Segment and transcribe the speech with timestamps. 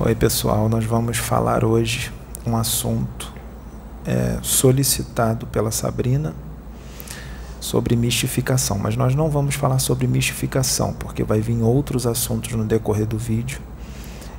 [0.00, 0.68] Oi, pessoal.
[0.68, 2.12] Nós vamos falar hoje
[2.46, 3.32] um assunto
[4.06, 6.34] é, solicitado pela Sabrina
[7.60, 12.64] sobre mistificação, mas nós não vamos falar sobre mistificação, porque vai vir outros assuntos no
[12.64, 13.58] decorrer do vídeo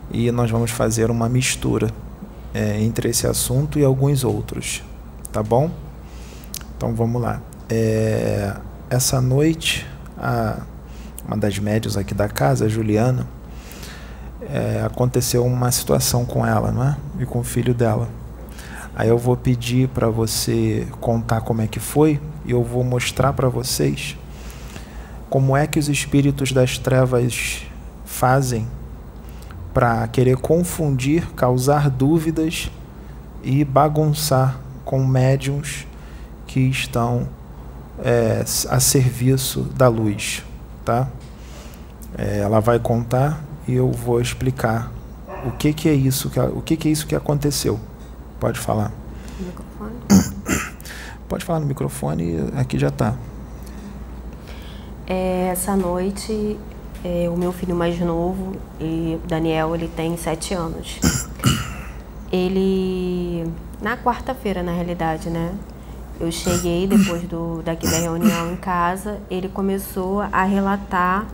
[0.10, 1.92] e nós vamos fazer uma mistura
[2.54, 4.82] é, entre esse assunto e alguns outros,
[5.30, 5.70] tá bom?
[6.78, 7.42] Então vamos lá.
[7.68, 8.56] É,
[8.90, 9.86] essa noite,
[10.18, 10.62] a,
[11.28, 13.28] uma das médios aqui da casa, a Juliana,
[14.52, 16.98] é, aconteceu uma situação com ela, não é?
[17.20, 18.10] E com o filho dela.
[18.96, 23.34] Aí eu vou pedir para você contar como é que foi e eu vou mostrar
[23.34, 24.18] para vocês
[25.30, 27.62] como é que os espíritos das trevas
[28.04, 28.68] fazem
[29.74, 32.72] para querer confundir, causar dúvidas
[33.44, 35.86] e bagunçar com médiums
[36.48, 37.30] que estão
[38.04, 40.44] é, a serviço da luz,
[40.84, 41.08] tá?
[42.18, 44.92] É, ela vai contar e eu vou explicar
[45.46, 47.80] o que, que é isso que o que, que é isso que aconteceu.
[48.40, 48.92] Pode falar.
[49.40, 49.94] Microfone.
[51.30, 53.14] Pode falar no microfone, aqui já está.
[55.06, 56.58] É, essa noite,
[57.06, 61.00] é, o meu filho mais novo, e Daniel, ele tem sete anos.
[62.32, 65.54] Ele, na quarta-feira, na realidade, né?
[66.20, 71.28] Eu cheguei depois do, daqui da reunião em casa, ele começou a relatar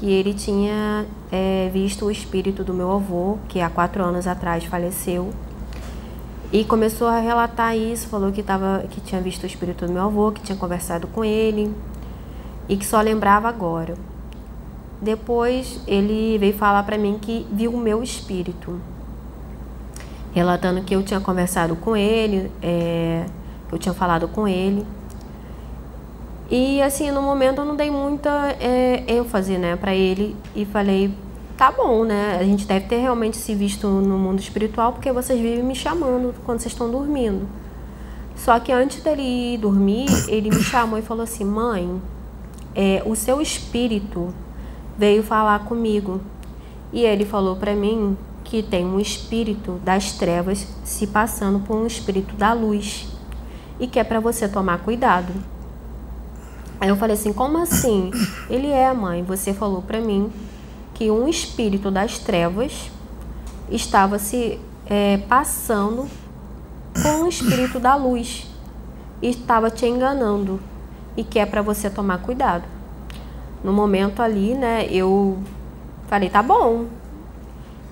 [0.00, 4.64] que ele tinha é, visto o espírito do meu avô, que há quatro anos atrás
[4.64, 5.30] faleceu.
[6.50, 10.04] E começou a relatar isso, falou que, tava, que tinha visto o espírito do meu
[10.04, 11.70] avô, que tinha conversado com ele
[12.66, 13.94] e que só lembrava agora.
[15.02, 18.80] Depois ele veio falar para mim que viu o meu espírito,
[20.32, 23.26] relatando que eu tinha conversado com ele, é,
[23.70, 24.86] eu tinha falado com ele
[26.50, 31.14] e assim, no momento eu não dei muita é, ênfase, né, para ele e falei,
[31.56, 32.38] tá bom, né?
[32.40, 36.34] A gente deve ter realmente se visto no mundo espiritual porque vocês vivem me chamando
[36.44, 37.46] quando vocês estão dormindo.
[38.34, 42.00] Só que antes dele ir dormir, ele me chamou e falou assim: mãe,
[42.74, 44.34] é, o seu espírito
[44.96, 46.20] veio falar comigo.
[46.92, 51.86] E ele falou para mim que tem um espírito das trevas se passando por um
[51.86, 53.06] espírito da luz
[53.78, 55.32] e que é para você tomar cuidado.
[56.80, 58.10] Aí eu falei assim: como assim?
[58.48, 59.22] Ele é, mãe.
[59.22, 60.32] Você falou para mim
[60.94, 62.90] que um espírito das trevas
[63.70, 66.08] estava se é, passando
[67.02, 68.46] com um espírito da luz
[69.22, 70.60] e estava te enganando
[71.16, 72.64] e que é para você tomar cuidado.
[73.62, 75.38] No momento ali, né, eu
[76.08, 76.86] falei, tá bom.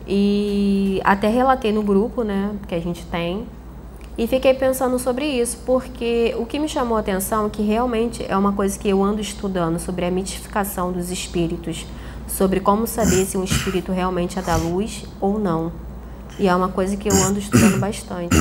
[0.06, 3.47] E até relatei no grupo, né, que a gente tem,
[4.18, 8.26] e fiquei pensando sobre isso, porque o que me chamou a atenção é que realmente
[8.28, 11.86] é uma coisa que eu ando estudando sobre a mitificação dos espíritos,
[12.26, 15.70] sobre como saber se um espírito realmente é da luz ou não.
[16.36, 18.36] E é uma coisa que eu ando estudando bastante.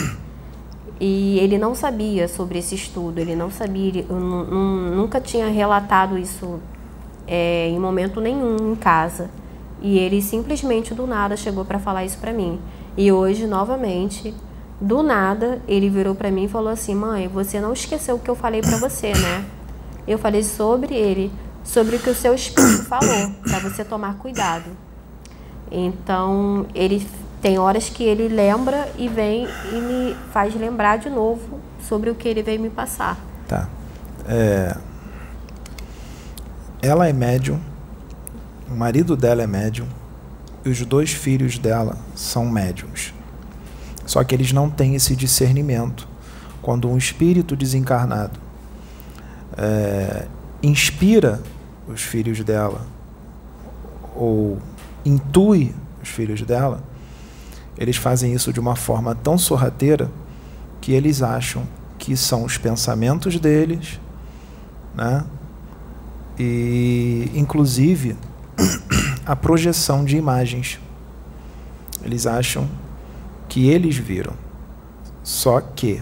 [0.99, 6.59] E ele não sabia sobre esse estudo, ele não sabia, eu nunca tinha relatado isso
[7.27, 9.29] é, em momento nenhum em casa.
[9.79, 12.59] E ele simplesmente do nada chegou para falar isso para mim.
[12.97, 14.33] E hoje, novamente,
[14.79, 18.29] do nada, ele virou para mim e falou assim: "Mãe, você não esqueceu o que
[18.29, 19.45] eu falei para você, né?"
[20.07, 21.31] Eu falei sobre ele,
[21.63, 24.69] sobre o que o seu espírito falou, para você tomar cuidado.
[25.69, 27.05] Então, ele
[27.41, 32.15] tem horas que ele lembra e vem e me faz lembrar de novo sobre o
[32.15, 33.17] que ele veio me passar.
[33.47, 33.67] Tá.
[34.27, 34.75] É...
[36.81, 37.59] Ela é médium,
[38.69, 39.87] o marido dela é médium,
[40.63, 43.13] e os dois filhos dela são médiums.
[44.07, 46.07] Só que eles não têm esse discernimento.
[46.61, 48.39] Quando um espírito desencarnado
[49.57, 50.25] é,
[50.63, 51.41] inspira
[51.87, 52.87] os filhos dela
[54.15, 54.59] ou
[55.05, 56.81] intui os filhos dela,
[57.77, 60.09] eles fazem isso de uma forma tão sorrateira
[60.79, 61.67] que eles acham
[61.99, 63.99] que são os pensamentos deles,
[64.95, 65.25] né?
[66.39, 68.15] E inclusive
[69.25, 70.79] a projeção de imagens.
[72.03, 72.69] Eles acham
[73.47, 74.33] que eles viram.
[75.23, 76.01] Só que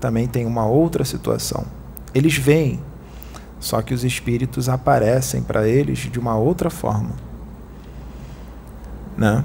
[0.00, 1.64] também tem uma outra situação.
[2.14, 2.80] Eles veem,
[3.60, 7.10] só que os espíritos aparecem para eles de uma outra forma.
[9.16, 9.44] Né?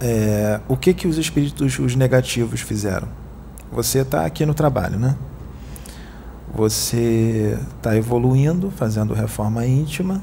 [0.00, 3.08] É, o que, que os espíritos, os negativos, fizeram?
[3.72, 5.16] Você está aqui no trabalho, né?
[6.54, 10.22] Você está evoluindo, fazendo reforma íntima,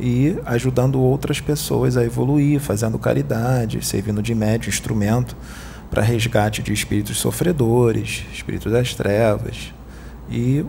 [0.00, 5.36] e ajudando outras pessoas a evoluir, fazendo caridade, servindo de médio, instrumento
[5.90, 9.74] para resgate de espíritos sofredores, espíritos das trevas
[10.30, 10.64] e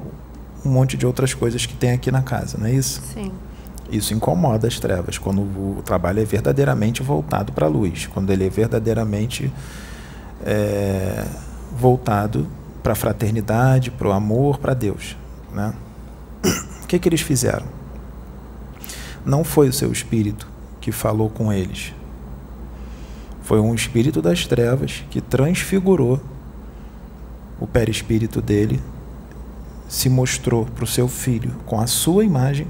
[0.65, 3.01] um monte de outras coisas que tem aqui na casa, não é isso?
[3.13, 3.31] Sim.
[3.91, 8.45] Isso incomoda as trevas, quando o trabalho é verdadeiramente voltado para a luz, quando ele
[8.45, 9.51] é verdadeiramente
[10.45, 11.25] é,
[11.77, 12.47] voltado
[12.81, 15.17] para a fraternidade, para o amor, para Deus.
[15.53, 15.73] Né?
[16.83, 17.80] O que, que eles fizeram?
[19.25, 20.47] Não foi o seu espírito
[20.79, 21.93] que falou com eles.
[23.43, 26.19] Foi um espírito das trevas que transfigurou
[27.59, 28.81] o perispírito dele,
[29.87, 32.67] se mostrou para o seu filho com a sua imagem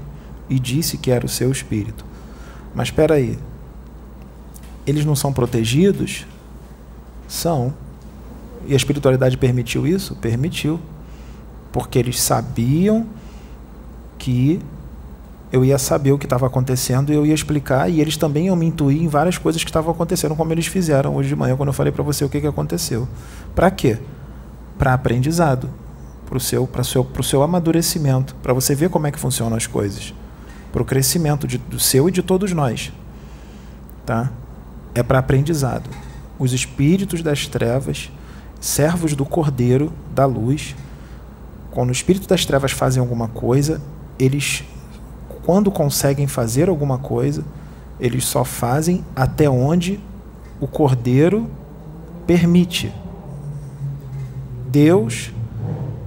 [0.50, 2.04] e disse que era o seu espírito.
[2.74, 3.38] Mas espera aí,
[4.86, 6.26] eles não são protegidos?
[7.28, 7.72] São.
[8.66, 10.16] E a espiritualidade permitiu isso?
[10.16, 10.80] Permitiu.
[11.70, 13.06] Porque eles sabiam
[14.18, 14.60] que
[15.52, 18.56] eu ia saber o que estava acontecendo e eu ia explicar, e eles também iam
[18.56, 21.68] me intuir em várias coisas que estavam acontecendo, como eles fizeram hoje de manhã, quando
[21.68, 23.06] eu falei para você o que, que aconteceu.
[23.54, 23.98] Para quê?
[24.78, 25.68] Para aprendizado,
[26.24, 30.14] para o seu, seu, seu amadurecimento, para você ver como é que funcionam as coisas,
[30.72, 32.90] para o crescimento de, do seu e de todos nós.
[34.06, 34.32] Tá?
[34.94, 35.90] É para aprendizado.
[36.38, 38.10] Os espíritos das trevas,
[38.58, 40.74] servos do Cordeiro, da luz,
[41.70, 43.82] quando o espírito das trevas fazem alguma coisa,
[44.18, 44.64] eles
[45.44, 47.44] quando conseguem fazer alguma coisa,
[47.98, 50.00] eles só fazem até onde
[50.60, 51.50] o cordeiro
[52.26, 52.92] permite.
[54.68, 55.32] Deus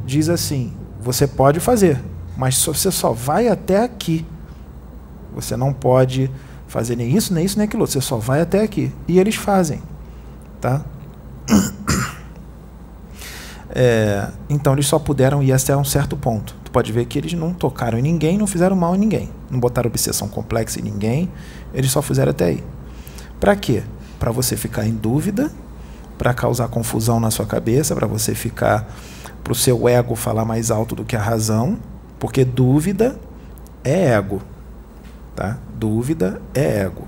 [0.05, 2.01] diz assim: você pode fazer,
[2.37, 4.25] mas você só vai até aqui.
[5.33, 6.31] Você não pode
[6.67, 7.85] fazer nem isso, nem isso, nem aquilo.
[7.85, 8.91] Você só vai até aqui.
[9.07, 9.81] E eles fazem,
[10.59, 10.83] tá?
[13.77, 17.53] É, então eles só puderam ir até um certo ponto pode ver que eles não
[17.53, 19.29] tocaram em ninguém, não fizeram mal em ninguém.
[19.49, 21.31] Não botaram obsessão complexa em ninguém,
[21.73, 22.63] eles só fizeram até aí.
[23.39, 23.81] Para quê?
[24.19, 25.49] Para você ficar em dúvida,
[26.17, 28.93] para causar confusão na sua cabeça, para você ficar
[29.41, 31.77] para o seu ego falar mais alto do que a razão,
[32.19, 33.17] porque dúvida
[33.81, 34.41] é ego,
[35.33, 35.57] tá?
[35.79, 37.07] Dúvida é ego.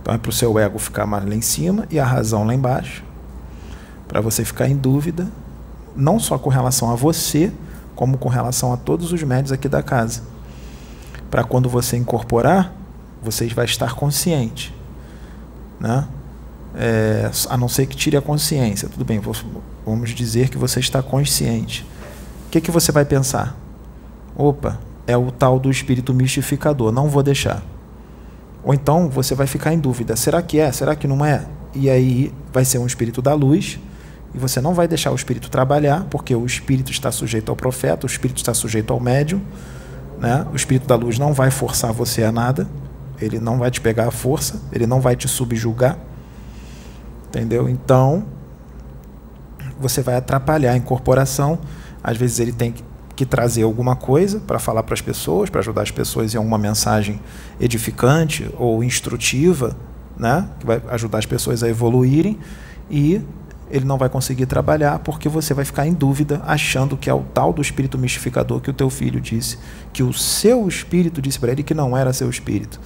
[0.00, 2.54] Então é para o seu ego ficar mais lá em cima e a razão lá
[2.54, 3.02] embaixo,
[4.06, 5.26] para você ficar em dúvida,
[5.96, 7.52] não só com relação a você,
[8.00, 10.22] como com relação a todos os médios aqui da casa.
[11.30, 12.74] Para quando você incorporar,
[13.22, 14.74] você vai estar consciente.
[15.78, 16.08] Né?
[16.74, 18.88] É, a não ser que tire a consciência.
[18.88, 19.20] Tudo bem,
[19.84, 21.86] vamos dizer que você está consciente.
[22.46, 23.54] O que, que você vai pensar?
[24.34, 27.62] Opa, é o tal do espírito mistificador, não vou deixar.
[28.64, 30.72] Ou então você vai ficar em dúvida: será que é?
[30.72, 31.44] Será que não é?
[31.74, 33.78] E aí vai ser um espírito da luz
[34.34, 38.06] e você não vai deixar o espírito trabalhar, porque o espírito está sujeito ao profeta,
[38.06, 39.42] o espírito está sujeito ao médium.
[40.18, 40.46] Né?
[40.52, 42.68] O espírito da luz não vai forçar você a nada,
[43.20, 45.98] ele não vai te pegar à força, ele não vai te subjugar.
[47.28, 47.68] Entendeu?
[47.68, 48.24] Então,
[49.80, 51.58] você vai atrapalhar a incorporação.
[52.02, 52.74] Às vezes ele tem
[53.16, 56.58] que trazer alguma coisa para falar para as pessoas, para ajudar as pessoas em alguma
[56.58, 57.20] mensagem
[57.60, 59.76] edificante ou instrutiva,
[60.16, 60.48] né?
[60.58, 62.38] que vai ajudar as pessoas a evoluírem.
[62.90, 63.22] E
[63.70, 67.22] ele não vai conseguir trabalhar porque você vai ficar em dúvida, achando que é o
[67.22, 69.58] tal do espírito mistificador que o teu filho disse,
[69.92, 72.80] que o seu espírito disse para ele que não era seu espírito,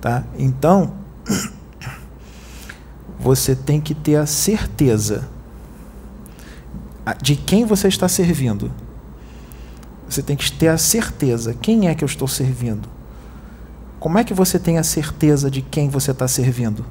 [0.00, 0.24] tá?
[0.38, 0.94] Então,
[3.20, 5.28] você tem que ter a certeza
[7.20, 8.70] de quem você está servindo.
[10.08, 12.88] Você tem que ter a certeza, quem é que eu estou servindo?
[14.00, 16.84] Como é que você tem a certeza de quem você está servindo?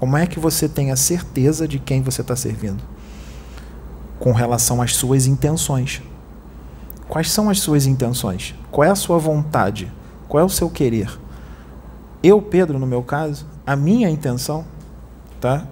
[0.00, 2.82] Como é que você tem a certeza de quem você está servindo?
[4.18, 6.00] Com relação às suas intenções.
[7.06, 8.54] Quais são as suas intenções?
[8.70, 9.92] Qual é a sua vontade?
[10.26, 11.10] Qual é o seu querer?
[12.22, 14.64] Eu, Pedro, no meu caso, a minha intenção,
[15.38, 15.66] tá?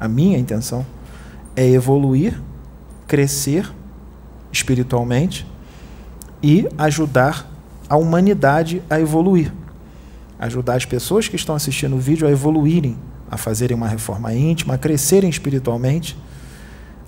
[0.00, 0.86] A minha intenção
[1.54, 2.40] é evoluir,
[3.06, 3.70] crescer
[4.50, 5.46] espiritualmente
[6.42, 7.46] e ajudar
[7.86, 9.52] a humanidade a evoluir.
[10.38, 12.96] Ajudar as pessoas que estão assistindo o vídeo a evoluírem
[13.30, 16.18] a fazerem uma reforma íntima, a crescerem espiritualmente,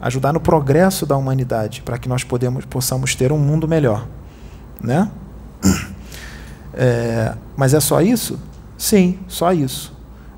[0.00, 4.06] ajudar no progresso da humanidade, para que nós podemos, possamos ter um mundo melhor.
[4.80, 5.10] Né?
[6.72, 8.38] É, mas é só isso?
[8.78, 9.92] Sim, só isso.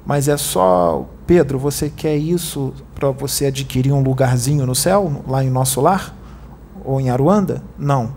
[0.04, 5.44] Mas é só, Pedro, você quer isso para você adquirir um lugarzinho no céu, lá
[5.44, 6.16] em nosso lar?
[6.84, 7.62] Ou em Aruanda?
[7.78, 8.16] Não.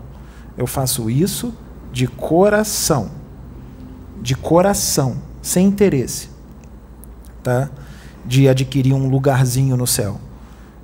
[0.56, 1.52] Eu faço isso
[1.92, 3.10] de coração.
[4.20, 6.35] De coração, sem interesse
[7.46, 7.70] tá?
[8.24, 10.20] de adquirir um lugarzinho no céu.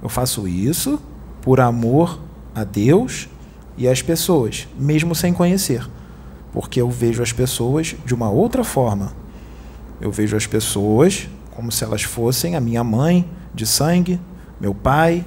[0.00, 1.00] Eu faço isso
[1.40, 2.20] por amor
[2.54, 3.28] a Deus
[3.76, 5.84] e às pessoas, mesmo sem conhecer,
[6.52, 9.12] porque eu vejo as pessoas de uma outra forma.
[10.00, 14.20] Eu vejo as pessoas como se elas fossem a minha mãe de sangue,
[14.60, 15.24] meu pai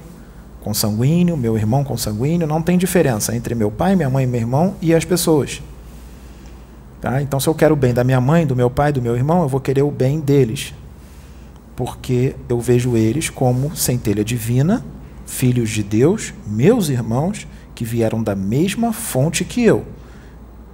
[0.62, 4.94] consanguíneo, meu irmão consanguíneo, não tem diferença entre meu pai, minha mãe, meu irmão e
[4.94, 5.62] as pessoas.
[7.00, 7.20] Tá?
[7.20, 9.42] Então, se eu quero o bem da minha mãe, do meu pai, do meu irmão,
[9.42, 10.74] eu vou querer o bem deles.
[11.76, 14.84] Porque eu vejo eles como centelha divina,
[15.26, 19.84] filhos de Deus, meus irmãos, que vieram da mesma fonte que eu.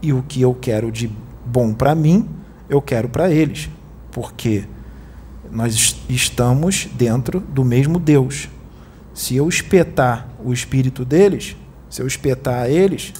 [0.00, 1.10] E o que eu quero de
[1.44, 2.28] bom para mim,
[2.68, 3.68] eu quero para eles.
[4.12, 4.64] Porque
[5.50, 8.48] nós estamos dentro do mesmo Deus.
[9.12, 11.56] Se eu espetar o espírito deles,
[11.90, 13.12] se eu espetar eles,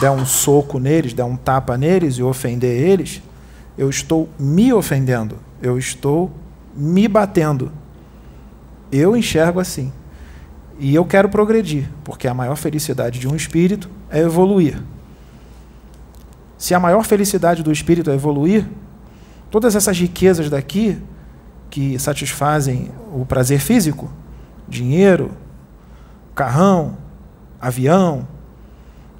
[0.00, 3.20] der um soco neles, der um tapa neles e ofender eles,
[3.76, 6.30] eu estou me ofendendo, eu estou
[6.78, 7.72] me batendo.
[8.92, 9.92] Eu enxergo assim.
[10.78, 14.80] E eu quero progredir, porque a maior felicidade de um espírito é evoluir.
[16.56, 18.64] Se a maior felicidade do espírito é evoluir,
[19.50, 21.02] todas essas riquezas daqui
[21.68, 24.10] que satisfazem o prazer físico,
[24.68, 25.32] dinheiro,
[26.34, 26.96] carrão,
[27.60, 28.26] avião,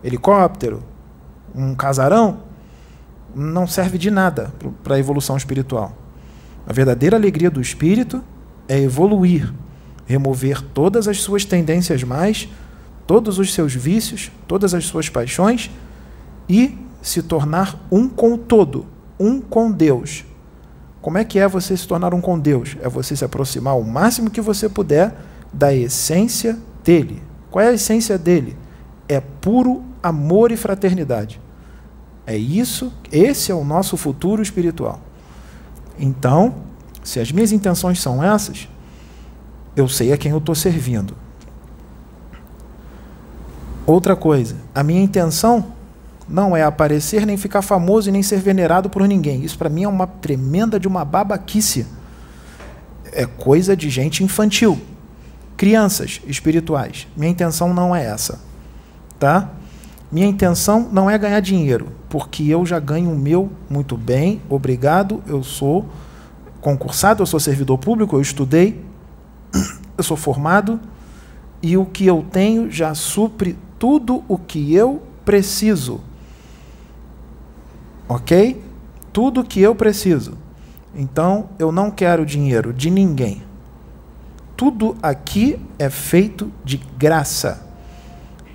[0.02, 0.82] helicóptero,
[1.54, 2.38] um casarão,
[3.34, 4.52] não serve de nada
[4.84, 5.92] para a evolução espiritual.
[6.68, 8.22] A verdadeira alegria do espírito
[8.68, 9.50] é evoluir,
[10.04, 12.46] remover todas as suas tendências mais,
[13.06, 15.70] todos os seus vícios, todas as suas paixões
[16.46, 18.84] e se tornar um com o todo,
[19.18, 20.26] um com Deus.
[21.00, 22.76] Como é que é você se tornar um com Deus?
[22.82, 25.16] É você se aproximar o máximo que você puder
[25.50, 27.22] da essência dele.
[27.50, 28.54] Qual é a essência dele?
[29.08, 31.40] É puro amor e fraternidade.
[32.26, 35.07] É isso, esse é o nosso futuro espiritual.
[35.98, 36.54] Então,
[37.02, 38.68] se as minhas intenções são essas,
[39.74, 41.14] eu sei a quem eu estou servindo.
[43.86, 45.72] Outra coisa, a minha intenção
[46.28, 49.42] não é aparecer, nem ficar famoso e nem ser venerado por ninguém.
[49.42, 51.86] Isso para mim é uma tremenda de uma babaquice.
[53.12, 54.78] É coisa de gente infantil.
[55.56, 57.08] Crianças espirituais.
[57.16, 58.40] Minha intenção não é essa.
[59.18, 59.50] Tá?
[60.10, 65.22] Minha intenção não é ganhar dinheiro, porque eu já ganho o meu muito bem, obrigado.
[65.26, 65.86] Eu sou
[66.60, 68.82] concursado, eu sou servidor público, eu estudei,
[69.98, 70.80] eu sou formado
[71.62, 76.00] e o que eu tenho já supre tudo o que eu preciso.
[78.08, 78.62] Ok?
[79.12, 80.38] Tudo o que eu preciso.
[80.94, 83.42] Então eu não quero dinheiro de ninguém.
[84.56, 87.66] Tudo aqui é feito de graça.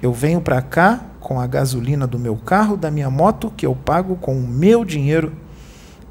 [0.02, 3.74] Eu venho para cá com a gasolina do meu carro, da minha moto, que eu
[3.74, 5.32] pago com o meu dinheiro,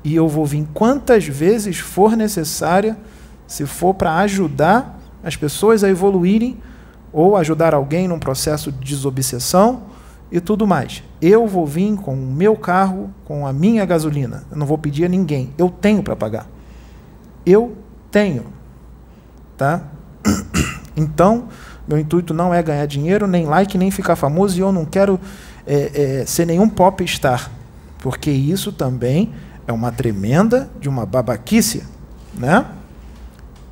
[0.02, 2.96] e eu vou vir quantas vezes for necessária,
[3.46, 6.58] se for para ajudar as pessoas a evoluírem
[7.12, 9.82] ou ajudar alguém num processo de desobsessão
[10.30, 11.04] e tudo mais.
[11.20, 14.44] Eu vou vir com o meu carro, com a minha gasolina.
[14.50, 15.52] Eu não vou pedir a ninguém.
[15.58, 16.48] Eu tenho para pagar.
[17.44, 17.76] Eu
[18.10, 18.46] tenho.
[19.56, 19.82] Tá?
[20.94, 21.48] Então,
[21.92, 25.20] meu intuito não é ganhar dinheiro, nem like, nem ficar famoso, e eu não quero
[25.66, 27.50] é, é, ser nenhum pop star,
[27.98, 29.30] porque isso também
[29.66, 31.84] é uma tremenda de uma babaquice,
[32.32, 32.64] né?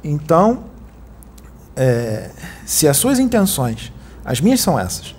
[0.05, 0.65] Então,
[1.75, 2.31] é,
[2.67, 3.91] se as suas intenções,
[4.23, 5.15] as minhas são essas,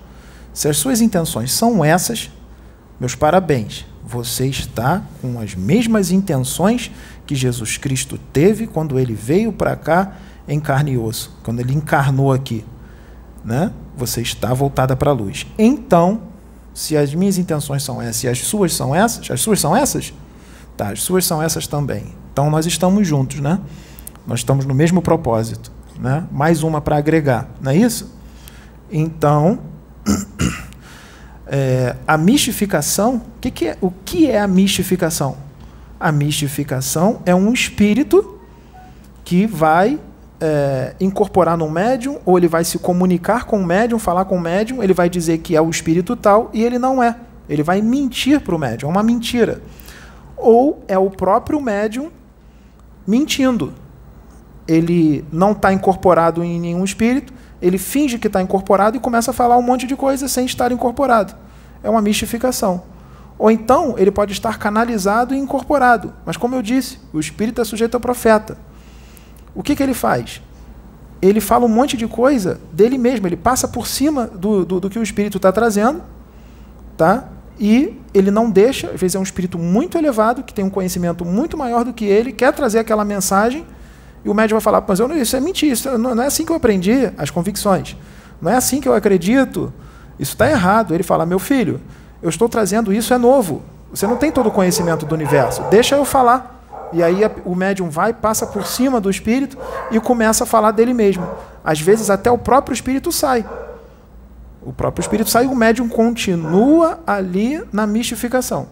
[0.53, 2.29] se as suas intenções são essas,
[2.99, 3.85] meus parabéns.
[4.05, 6.91] Você está com as mesmas intenções
[7.25, 10.17] que Jesus Cristo teve quando ele veio para cá
[10.47, 12.63] em carne e osso, quando ele encarnou aqui
[13.43, 13.71] né?
[13.97, 15.45] Você está voltada para a luz.
[15.57, 16.21] Então,
[16.73, 20.13] se as minhas intenções são essas e as suas são essas, as suas são essas?
[20.77, 22.13] Tá, as suas são essas também.
[22.31, 23.59] Então nós estamos juntos, né?
[24.25, 26.25] Nós estamos no mesmo propósito, né?
[26.31, 28.15] Mais uma para agregar, não é isso?
[28.91, 29.59] Então,
[31.47, 35.37] é, a mistificação, que que é, o que é a mistificação?
[35.99, 38.39] A mistificação é um espírito
[39.23, 39.99] que vai
[40.41, 44.41] é, incorporar no médium, ou ele vai se comunicar com o médium, falar com o
[44.41, 47.15] médium, ele vai dizer que é o espírito tal e ele não é.
[47.47, 49.61] Ele vai mentir para o médium, é uma mentira.
[50.35, 52.09] Ou é o próprio médium
[53.05, 53.73] mentindo.
[54.67, 57.31] Ele não está incorporado em nenhum espírito,
[57.61, 60.71] ele finge que está incorporado e começa a falar um monte de coisa sem estar
[60.71, 61.35] incorporado.
[61.83, 62.83] É uma mistificação.
[63.37, 66.13] Ou então ele pode estar canalizado e incorporado.
[66.25, 68.57] Mas, como eu disse, o espírito é sujeito ao profeta.
[69.53, 70.41] O que, que ele faz?
[71.21, 74.89] Ele fala um monte de coisa dele mesmo, ele passa por cima do, do, do
[74.89, 76.01] que o espírito está trazendo,
[76.97, 77.27] tá?
[77.61, 81.23] e ele não deixa, às vezes é um espírito muito elevado, que tem um conhecimento
[81.23, 83.63] muito maior do que ele, quer trazer aquela mensagem,
[84.25, 86.25] e o médium vai falar, mas eu não, isso é mentira, isso não, não é
[86.25, 87.95] assim que eu aprendi as convicções,
[88.41, 89.71] não é assim que eu acredito,
[90.19, 90.93] isso está errado.
[90.93, 91.79] Ele fala, meu filho,
[92.21, 93.61] eu estou trazendo isso, é novo,
[93.93, 96.60] você não tem todo o conhecimento do universo, deixa eu falar.
[96.93, 99.57] E aí o médium vai, passa por cima do espírito
[99.91, 101.27] e começa a falar dele mesmo.
[101.63, 103.45] Às vezes até o próprio espírito sai.
[104.61, 108.67] O próprio espírito sai e o médium continua ali na mistificação.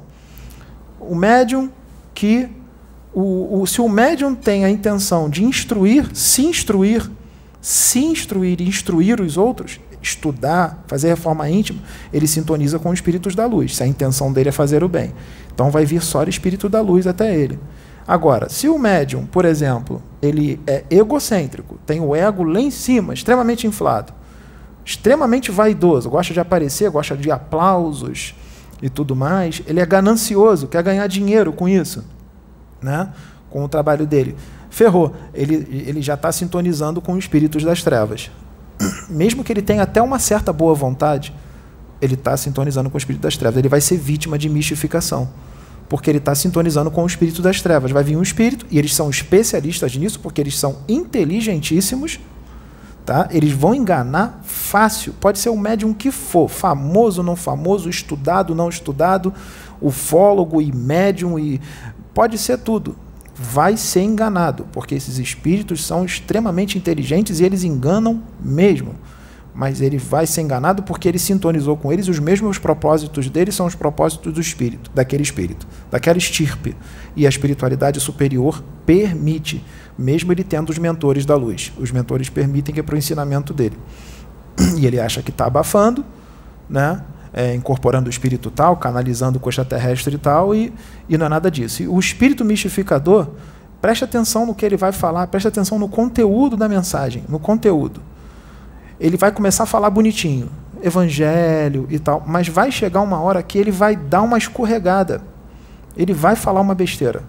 [0.99, 1.71] o médium
[2.13, 2.49] que
[3.13, 7.09] o, o, se o médium tem a intenção de instruir, se instruir,
[7.61, 11.81] se instruir e instruir os outros, estudar, fazer reforma íntima,
[12.13, 15.13] ele sintoniza com os espíritos da luz, se a intenção dele é fazer o bem.
[15.53, 17.59] Então vai vir só o espírito da luz até ele.
[18.09, 23.13] Agora, se o médium, por exemplo, ele é egocêntrico, tem o ego lá em cima,
[23.13, 24.11] extremamente inflado,
[24.83, 28.33] extremamente vaidoso, gosta de aparecer, gosta de aplausos
[28.81, 32.03] e tudo mais, ele é ganancioso, quer ganhar dinheiro com isso,
[32.81, 33.13] né?
[33.47, 34.35] com o trabalho dele.
[34.71, 38.31] Ferrou, ele, ele já está sintonizando com os espíritos das trevas.
[39.07, 41.31] Mesmo que ele tenha até uma certa boa vontade,
[42.01, 43.59] ele está sintonizando com o espírito das trevas.
[43.59, 45.29] Ele vai ser vítima de mistificação
[45.89, 47.91] porque ele está sintonizando com o espírito das trevas.
[47.91, 52.19] Vai vir um espírito, e eles são especialistas nisso, porque eles são inteligentíssimos,
[53.03, 53.27] tá?
[53.31, 55.13] eles vão enganar fácil.
[55.19, 59.33] Pode ser o médium que for, famoso, não famoso, estudado, não estudado,
[59.81, 61.59] ufólogo e médium, e
[62.13, 62.95] pode ser tudo.
[63.33, 68.95] Vai ser enganado, porque esses espíritos são extremamente inteligentes e eles enganam mesmo
[69.53, 73.65] mas ele vai ser enganado porque ele sintonizou com eles, os mesmos propósitos dele são
[73.65, 76.75] os propósitos do espírito, daquele espírito, daquela estirpe.
[77.15, 79.63] E a espiritualidade superior permite,
[79.97, 81.73] mesmo ele tendo os mentores da luz.
[81.77, 83.77] Os mentores permitem que é para o ensinamento dele.
[84.77, 86.05] E ele acha que está abafando,
[86.69, 87.03] né?
[87.31, 90.73] É, incorporando o espírito tal, canalizando coxa terrestre e tal, e,
[91.07, 91.83] e não é nada disso.
[91.83, 93.27] E o espírito mistificador,
[93.79, 98.01] preste atenção no que ele vai falar, preste atenção no conteúdo da mensagem, no conteúdo
[98.99, 100.49] ele vai começar a falar bonitinho,
[100.83, 105.21] evangelho e tal, mas vai chegar uma hora que ele vai dar uma escorregada.
[105.95, 107.23] Ele vai falar uma besteira.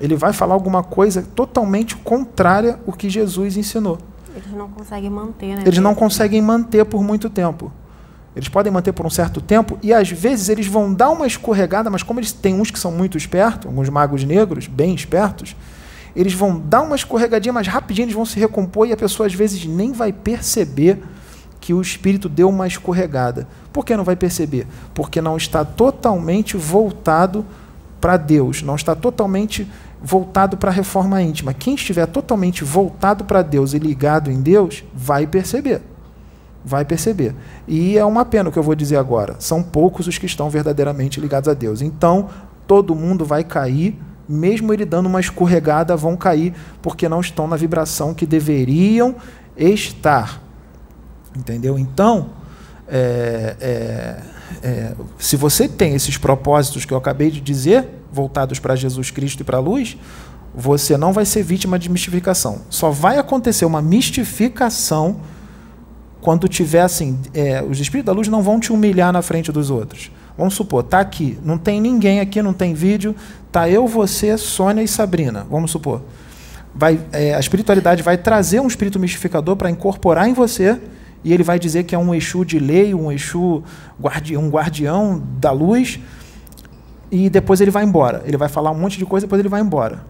[0.00, 3.98] Ele vai falar alguma coisa totalmente contrária ao que Jesus ensinou.
[4.34, 5.62] Eles não conseguem manter, né?
[5.66, 7.70] Eles não conseguem manter por muito tempo.
[8.34, 11.90] Eles podem manter por um certo tempo e às vezes eles vão dar uma escorregada,
[11.90, 15.56] mas como eles têm uns que são muito espertos, alguns magos negros, bem espertos,
[16.14, 19.34] eles vão dar uma escorregadinha, mas rapidinho eles vão se recompor e a pessoa às
[19.34, 20.98] vezes nem vai perceber
[21.60, 23.46] que o espírito deu uma escorregada.
[23.72, 24.66] Por que não vai perceber?
[24.94, 27.44] Porque não está totalmente voltado
[28.00, 29.68] para Deus, não está totalmente
[30.02, 31.52] voltado para a reforma íntima.
[31.52, 35.82] Quem estiver totalmente voltado para Deus e ligado em Deus, vai perceber.
[36.64, 37.34] Vai perceber.
[37.68, 39.36] E é uma pena o que eu vou dizer agora.
[39.38, 41.82] São poucos os que estão verdadeiramente ligados a Deus.
[41.82, 42.28] Então,
[42.66, 43.98] todo mundo vai cair
[44.30, 49.16] mesmo ele dando uma escorregada, vão cair porque não estão na vibração que deveriam
[49.56, 50.40] estar.
[51.36, 51.78] Entendeu?
[51.78, 52.30] Então,
[52.88, 54.22] é, é,
[54.62, 59.40] é, se você tem esses propósitos que eu acabei de dizer, voltados para Jesus Cristo
[59.40, 59.96] e para a luz,
[60.54, 62.62] você não vai ser vítima de mistificação.
[62.68, 65.20] Só vai acontecer uma mistificação
[66.20, 69.70] quando tiver assim, é, os espíritos da luz não vão te humilhar na frente dos
[69.70, 70.10] outros.
[70.40, 73.14] Vamos supor, tá aqui, não tem ninguém aqui, não tem vídeo,
[73.52, 75.46] tá eu, você, Sônia e Sabrina.
[75.50, 76.00] Vamos supor.
[76.74, 80.80] Vai, é, a espiritualidade vai trazer um espírito mistificador para incorporar em você
[81.22, 83.62] e ele vai dizer que é um Exu de lei, um Exu
[84.00, 86.00] guardi um guardião da luz
[87.10, 88.22] e depois ele vai embora.
[88.24, 90.06] Ele vai falar um monte de coisa, depois ele vai embora.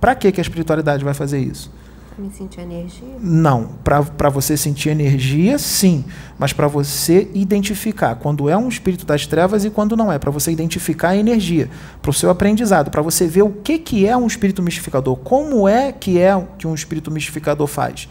[0.00, 1.70] Para que a espiritualidade vai fazer isso?
[2.14, 3.08] Para me sentir energia?
[3.18, 3.70] Não.
[3.82, 6.04] Para você sentir energia, sim.
[6.38, 10.18] Mas para você identificar quando é um espírito das trevas e quando não é.
[10.18, 11.70] Para você identificar a energia.
[12.02, 12.90] Para o seu aprendizado.
[12.90, 15.16] Para você ver o que, que é um espírito mistificador.
[15.16, 18.06] Como é que é que um espírito mistificador faz.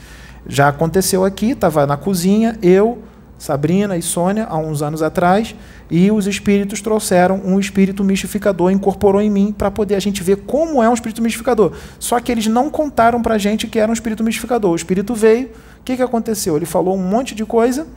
[0.47, 3.03] Já aconteceu aqui, estava na cozinha, eu
[3.41, 5.55] Sabrina e Sônia, há uns anos atrás,
[5.89, 10.43] e os espíritos trouxeram um espírito mistificador, incorporou em mim, para poder a gente ver
[10.45, 11.71] como é um espírito mistificador.
[11.97, 14.69] Só que eles não contaram para a gente que era um espírito mistificador.
[14.69, 15.47] O espírito veio,
[15.79, 16.55] o que, que aconteceu?
[16.55, 17.87] Ele falou um monte de coisa,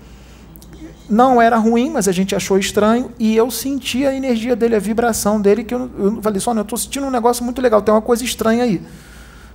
[1.10, 4.80] não era ruim, mas a gente achou estranho, e eu senti a energia dele, a
[4.80, 7.92] vibração dele, que eu, eu falei, Sônia, eu estou sentindo um negócio muito legal, tem
[7.92, 8.80] uma coisa estranha aí.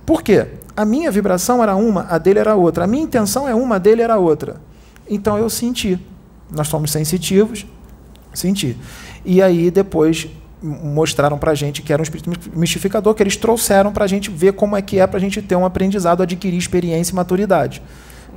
[0.06, 0.46] Por quê?
[0.76, 2.84] A minha vibração era uma, a dele era outra.
[2.84, 4.69] A minha intenção é uma, a dele era outra.
[5.10, 5.98] Então eu senti.
[6.50, 7.66] Nós somos sensitivos,
[8.32, 8.76] senti.
[9.24, 10.28] E aí depois
[10.62, 14.30] mostraram para a gente que era um espírito mistificador, que eles trouxeram para a gente
[14.30, 17.82] ver como é que é para a gente ter um aprendizado, adquirir experiência e maturidade.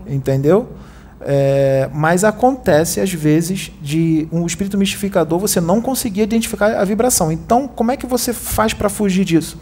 [0.08, 0.70] Entendeu?
[1.26, 7.32] É, mas acontece às vezes de um espírito mistificador você não conseguir identificar a vibração.
[7.32, 9.58] Então, como é que você faz para fugir disso?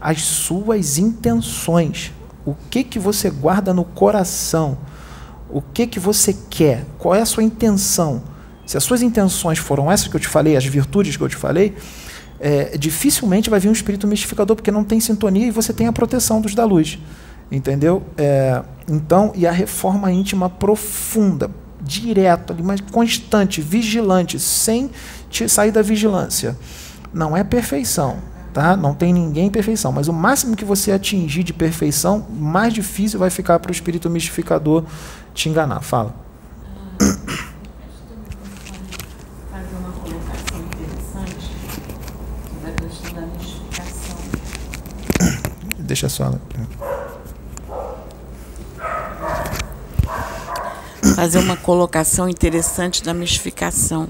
[0.00, 2.12] As suas intenções.
[2.44, 4.78] O que que você guarda no coração?
[5.48, 6.84] O que que você quer?
[6.98, 8.22] Qual é a sua intenção?
[8.66, 11.36] Se as suas intenções foram essas que eu te falei, as virtudes que eu te
[11.36, 11.76] falei,
[12.40, 15.92] é, dificilmente vai vir um espírito mistificador, porque não tem sintonia e você tem a
[15.92, 16.98] proteção dos da luz.
[17.50, 18.02] Entendeu?
[18.18, 21.48] É, então, e a reforma íntima profunda,
[21.80, 24.90] direto, mas constante, vigilante, sem
[25.30, 26.56] te sair da vigilância.
[27.14, 28.16] Não é perfeição,
[28.52, 28.76] tá?
[28.76, 33.30] Não tem ninguém perfeição, mas o máximo que você atingir de perfeição, mais difícil vai
[33.30, 34.84] ficar para o espírito mistificador
[35.36, 35.80] te enganar.
[35.82, 36.14] Fala.
[45.78, 46.32] Deixa só.
[51.14, 54.08] Fazer uma colocação interessante da mistificação.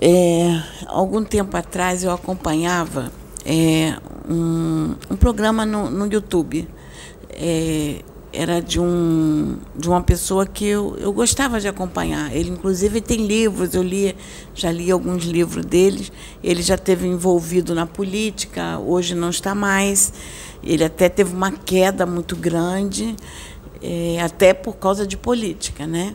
[0.00, 3.12] É, algum tempo atrás eu acompanhava
[3.44, 3.96] é,
[4.28, 6.68] um, um, programa no, no YouTube.
[7.30, 8.02] É,
[8.34, 12.34] era de, um, de uma pessoa que eu, eu gostava de acompanhar.
[12.34, 14.14] Ele, inclusive, tem livros, eu li,
[14.54, 16.10] já li alguns livros deles.
[16.42, 20.12] Ele já teve envolvido na política, hoje não está mais.
[20.62, 23.14] Ele até teve uma queda muito grande,
[23.80, 25.86] é, até por causa de política.
[25.86, 26.14] Né?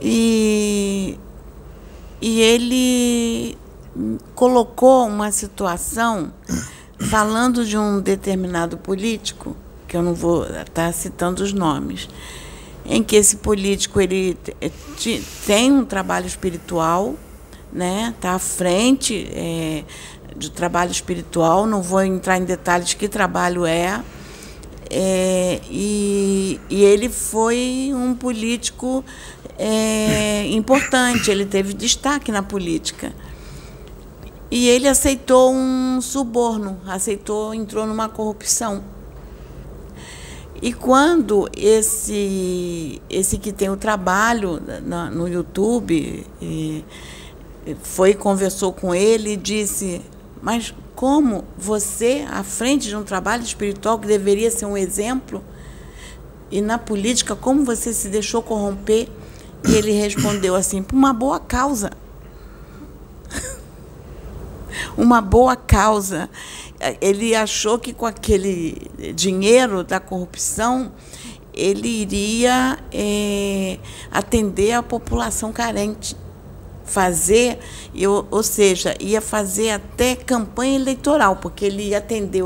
[0.00, 1.18] E
[2.20, 3.58] e ele
[4.34, 6.32] colocou uma situação
[6.98, 9.56] falando de um determinado político,
[9.86, 12.08] que eu não vou estar citando os nomes,
[12.84, 14.36] em que esse político ele
[15.46, 17.14] tem um trabalho espiritual,
[17.72, 18.14] né?
[18.16, 19.84] Está à frente é,
[20.36, 21.66] do trabalho espiritual.
[21.66, 24.02] Não vou entrar em detalhes que trabalho é,
[24.90, 29.04] é, e, e, ele foi um político
[29.58, 33.12] é, importante, ele teve destaque na política.
[34.48, 38.84] E ele aceitou um suborno, aceitou, entrou numa corrupção.
[40.62, 46.84] E quando esse, esse que tem o trabalho na, no YouTube e,
[47.82, 50.00] foi conversou com ele e disse:
[50.40, 55.44] Mas como você, à frente de um trabalho espiritual que deveria ser um exemplo,
[56.50, 59.08] e na política, como você se deixou corromper?
[59.68, 61.90] E ele respondeu assim: por uma boa causa.
[64.96, 66.30] uma boa causa.
[67.00, 70.92] Ele achou que com aquele dinheiro da corrupção
[71.54, 73.78] ele iria é,
[74.12, 76.14] atender a população carente
[76.86, 77.58] fazer,
[77.94, 82.42] eu, ou seja, ia fazer até campanha eleitoral, porque ele ia atender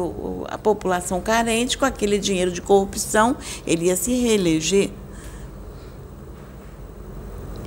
[0.48, 4.90] a população carente com aquele dinheiro de corrupção, ele ia se reeleger.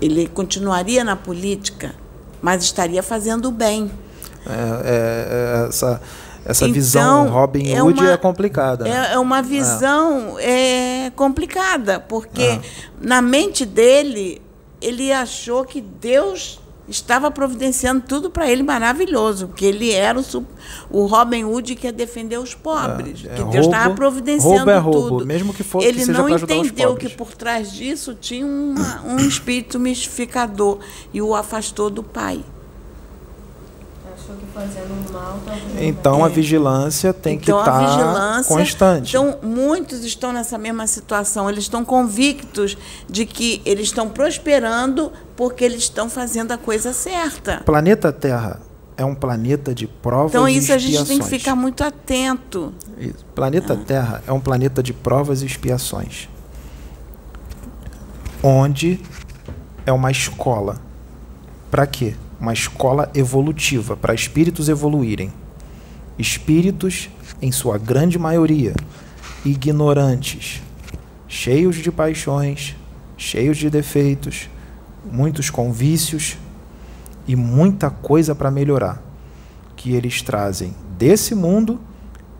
[0.01, 1.95] Ele continuaria na política,
[2.41, 3.89] mas estaria fazendo o bem.
[4.45, 6.01] É, é, é essa
[6.45, 8.87] essa então, visão Robin é Hood é, uma, é complicada.
[8.87, 11.11] É, é uma visão é.
[11.15, 12.61] complicada, porque é.
[12.99, 14.41] na mente dele,
[14.81, 20.45] ele achou que Deus estava providenciando tudo para ele maravilhoso, porque ele era o,
[20.89, 24.71] o Robin Hood que ia defender os pobres, é, é, que Deus estava providenciando roubo
[24.71, 25.25] é roubo, tudo.
[25.25, 29.79] Mesmo que fosse ele que não entendeu que por trás disso tinha uma, um espírito
[29.79, 30.79] mistificador
[31.13, 32.43] e o afastou do Pai.
[35.79, 39.09] Então a vigilância tem então, que estar tá constante.
[39.09, 41.49] Então muitos estão nessa mesma situação.
[41.49, 42.77] Eles estão convictos
[43.09, 47.61] de que eles estão prosperando porque eles estão fazendo a coisa certa.
[47.65, 48.61] Planeta Terra
[48.95, 50.83] é um planeta de provas então, e expiações.
[50.83, 52.73] Então isso a gente tem que ficar muito atento.
[52.97, 53.25] Isso.
[53.33, 53.85] Planeta ah.
[53.85, 56.29] Terra é um planeta de provas e expiações.
[58.41, 58.99] Onde
[59.85, 60.79] é uma escola.
[61.71, 62.15] Para quê?
[62.43, 65.31] Uma escola evolutiva para espíritos evoluírem.
[66.19, 67.09] Espíritos,
[67.41, 68.75] em sua grande maioria,
[69.45, 70.61] ignorantes,
[71.25, 72.75] cheios de paixões,
[73.15, 74.49] cheios de defeitos,
[75.09, 76.37] muitos convícios
[77.25, 79.01] e muita coisa para melhorar,
[79.77, 81.79] que eles trazem desse mundo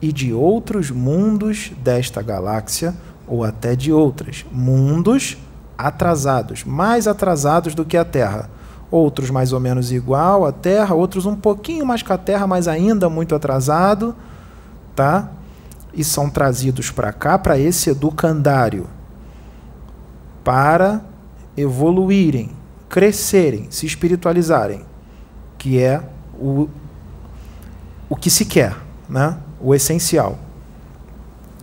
[0.02, 2.94] e de outros mundos desta galáxia
[3.26, 5.38] ou até de outras, mundos
[5.78, 8.50] atrasados, mais atrasados do que a Terra
[8.93, 12.67] outros mais ou menos igual à Terra, outros um pouquinho mais que a Terra, mas
[12.67, 14.15] ainda muito atrasado,
[14.95, 15.32] tá?
[15.91, 18.88] E são trazidos para cá, para esse educandário,
[20.43, 21.01] para
[21.58, 22.51] evoluírem,
[22.88, 24.86] crescerem, se espiritualizarem,
[25.58, 26.03] que é
[26.39, 26.69] o,
[28.08, 28.77] o que se quer,
[29.10, 29.38] né?
[29.60, 30.38] o essencial.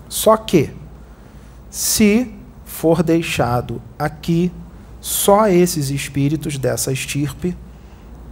[0.08, 0.70] Só que,
[1.70, 4.50] se for deixado aqui
[5.00, 7.56] só esses espíritos dessa estirpe,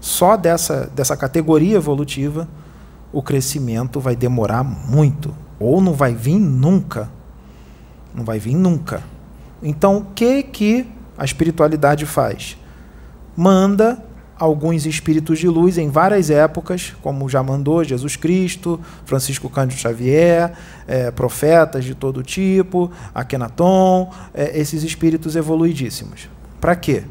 [0.01, 2.49] só dessa, dessa categoria evolutiva,
[3.13, 7.11] o crescimento vai demorar muito, ou não vai vir nunca.
[8.15, 9.03] Não vai vir nunca.
[9.63, 12.57] Então, o que que a espiritualidade faz?
[13.37, 14.05] Manda
[14.39, 20.53] alguns espíritos de luz em várias épocas, como já mandou Jesus Cristo, Francisco Cândido Xavier,
[20.87, 26.29] é, profetas de todo tipo, Akenaton, é, esses espíritos evoluidíssimos.
[26.61, 27.05] Para quê?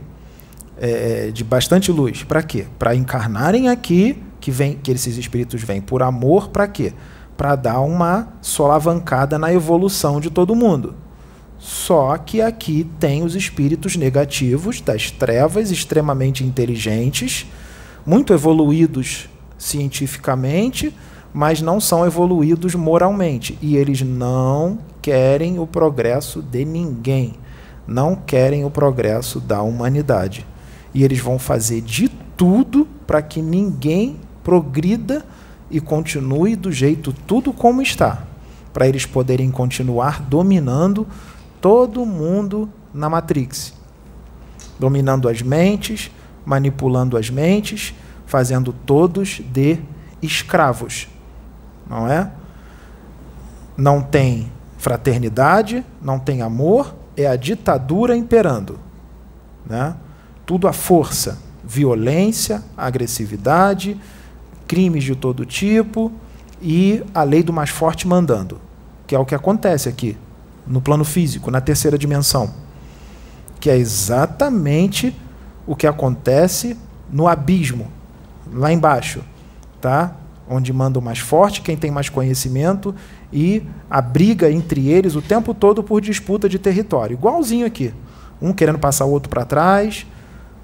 [0.79, 2.23] É, é, de bastante luz.
[2.23, 2.65] Para quê?
[2.77, 6.93] Para encarnarem aqui, que vem, que esses espíritos vêm por amor para quê?
[7.35, 10.95] Para dar uma solavancada na evolução de todo mundo.
[11.57, 17.47] Só que aqui tem os espíritos negativos das trevas, extremamente inteligentes,
[18.05, 20.93] muito evoluídos cientificamente,
[21.33, 23.57] mas não são evoluídos moralmente.
[23.61, 27.33] E eles não querem o progresso de ninguém,
[27.87, 30.45] não querem o progresso da humanidade.
[30.93, 35.25] E eles vão fazer de tudo para que ninguém progrida
[35.69, 38.23] e continue do jeito tudo como está,
[38.73, 41.07] para eles poderem continuar dominando
[41.59, 43.73] todo mundo na Matrix,
[44.79, 46.11] dominando as mentes,
[46.45, 47.93] manipulando as mentes,
[48.25, 49.79] fazendo todos de
[50.21, 51.07] escravos.
[51.89, 52.31] Não é?
[53.75, 58.79] Não tem fraternidade, não tem amor, é a ditadura imperando.
[59.65, 59.95] Né?
[60.45, 63.99] Tudo à força, violência, agressividade,
[64.67, 66.11] crimes de todo tipo
[66.61, 68.61] e a lei do mais forte mandando,
[69.05, 70.15] que é o que acontece aqui
[70.65, 72.53] no plano físico, na terceira dimensão,
[73.59, 75.15] que é exatamente
[75.65, 76.77] o que acontece
[77.11, 77.91] no abismo,
[78.53, 79.21] lá embaixo,
[79.81, 80.15] tá?
[80.49, 82.93] Onde manda o mais forte, quem tem mais conhecimento
[83.31, 87.93] e a briga entre eles o tempo todo por disputa de território, igualzinho aqui,
[88.41, 90.05] um querendo passar o outro para trás,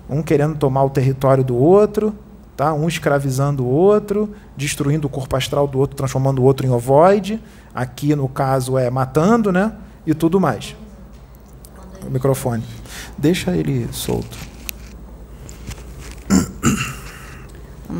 [0.10, 2.16] um querendo tomar o território do outro,
[2.56, 2.74] tá?
[2.74, 7.42] Um escravizando o outro, destruindo o corpo astral do outro, transformando o outro em ovoide.
[7.74, 9.74] Aqui no caso é matando, né?
[10.06, 10.76] e tudo mais.
[12.06, 12.64] O microfone.
[13.18, 14.38] Deixa ele solto.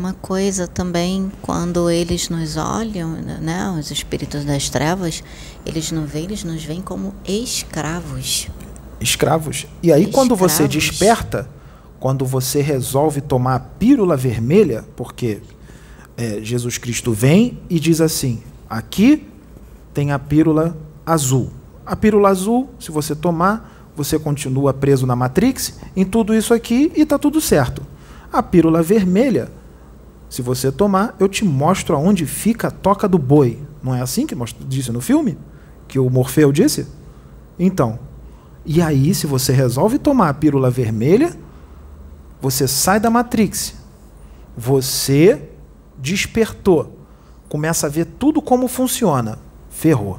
[0.04, 5.24] Uma coisa também, quando eles nos olham, né, os espíritos das trevas,
[5.64, 8.48] eles não veem, eles nos veem como escravos.
[9.00, 9.66] Escravos.
[9.82, 10.14] E aí, escravos.
[10.14, 11.48] quando você desperta,
[11.98, 15.40] quando você resolve tomar a pílula vermelha, porque
[16.18, 19.26] é, Jesus Cristo vem e diz assim: aqui
[19.94, 21.50] tem a pílula azul.
[21.86, 26.92] A pílula azul, se você tomar, você continua preso na Matrix, em tudo isso aqui
[26.94, 27.80] e está tudo certo.
[28.30, 29.50] A pílula vermelha,
[30.28, 33.58] se você tomar, eu te mostro aonde fica a toca do boi.
[33.82, 34.34] Não é assim que
[34.66, 35.38] disse no filme?
[35.86, 36.86] Que o Morfeu disse?
[37.58, 37.98] Então,
[38.66, 41.36] e aí, se você resolve tomar a pílula vermelha,
[42.40, 43.74] você sai da Matrix.
[44.56, 45.50] Você
[45.98, 46.98] despertou.
[47.48, 49.38] Começa a ver tudo como funciona.
[49.70, 50.18] Ferrou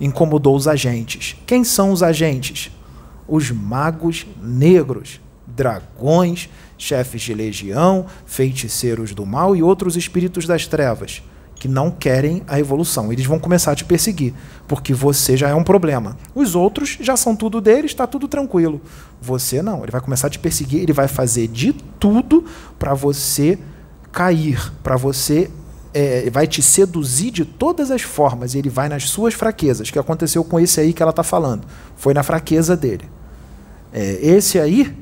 [0.00, 1.36] incomodou os agentes.
[1.46, 2.70] Quem são os agentes?
[3.26, 6.48] Os magos negros, dragões,
[6.78, 11.22] chefes de legião, feiticeiros do mal e outros espíritos das trevas
[11.58, 13.12] que não querem a evolução.
[13.12, 14.32] Eles vão começar a te perseguir,
[14.66, 16.16] porque você já é um problema.
[16.34, 18.80] Os outros já são tudo deles, está tudo tranquilo.
[19.20, 22.44] Você não, ele vai começar a te perseguir, ele vai fazer de tudo
[22.78, 23.58] para você
[24.12, 25.50] cair, para você
[25.92, 30.44] é, vai te seduzir de todas as formas, ele vai nas suas fraquezas, que aconteceu
[30.44, 31.66] com esse aí que ela está falando.
[31.96, 33.08] Foi na fraqueza dele.
[33.92, 34.96] É, esse aí,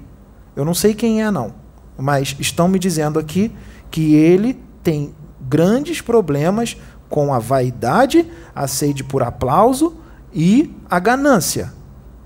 [0.55, 1.53] eu não sei quem é, não,
[1.97, 3.53] mas estão me dizendo aqui
[3.91, 6.77] que ele tem grandes problemas
[7.09, 9.97] com a vaidade, a sede por aplauso
[10.35, 11.73] e a ganância.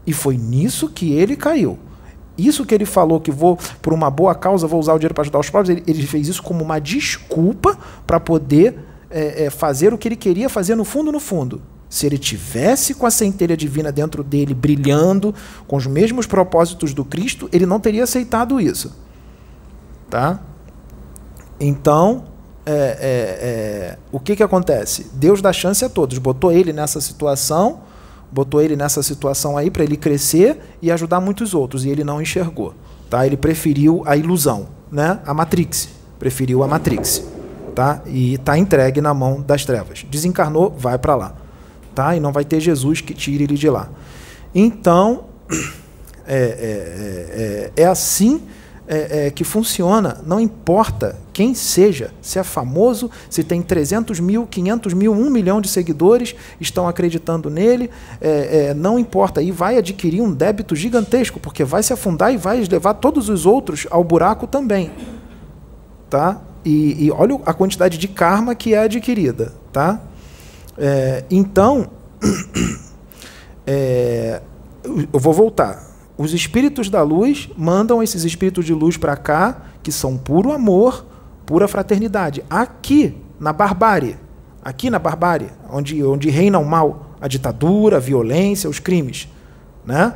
[0.06, 1.78] E foi nisso que ele caiu.
[2.36, 5.22] Isso que ele falou que vou, por uma boa causa, vou usar o dinheiro para
[5.22, 8.78] ajudar os pobres, ele, ele, fez isso como uma desculpa para poder
[9.10, 11.60] é, é, fazer o que ele queria fazer no fundo, no fundo.
[11.88, 15.34] Se ele tivesse com a centelha divina dentro dele, brilhando,
[15.66, 18.94] com os mesmos propósitos do Cristo, ele não teria aceitado isso.
[20.10, 20.40] Tá?
[21.58, 22.24] Então,
[22.66, 25.10] é, é, é o que, que acontece?
[25.14, 27.80] Deus dá chance a todos, botou ele nessa situação
[28.30, 32.22] botou ele nessa situação aí para ele crescer e ajudar muitos outros, e ele não
[32.22, 32.74] enxergou.
[33.08, 33.26] Tá?
[33.26, 35.18] Ele preferiu a ilusão, né?
[35.26, 35.88] a Matrix.
[36.18, 37.24] Preferiu a Matrix.
[37.74, 38.02] Tá?
[38.06, 40.04] E está entregue na mão das trevas.
[40.08, 41.34] Desencarnou, vai para lá.
[41.94, 42.14] Tá?
[42.14, 43.88] E não vai ter Jesus que tire ele de lá.
[44.54, 45.24] Então,
[46.26, 48.42] é, é, é, é assim
[48.90, 54.48] é, é, que funciona, não importa quem seja, se é famoso, se tem 300 mil,
[54.48, 57.88] 500 mil, 1 milhão de seguidores, estão acreditando nele,
[58.20, 62.36] é, é, não importa, e vai adquirir um débito gigantesco, porque vai se afundar e
[62.36, 64.90] vai levar todos os outros ao buraco também.
[66.10, 66.40] Tá?
[66.64, 69.52] E, e olha a quantidade de karma que é adquirida.
[69.72, 70.00] Tá?
[70.76, 71.88] É, então,
[73.64, 74.42] é,
[74.84, 75.89] eu vou voltar
[76.22, 81.06] os espíritos da luz mandam esses espíritos de luz para cá, que são puro amor,
[81.46, 82.44] pura fraternidade.
[82.50, 84.18] Aqui, na barbárie,
[84.62, 89.28] aqui na barbárie, onde, onde reina o mal, a ditadura, a violência, os crimes.
[89.82, 90.12] Né?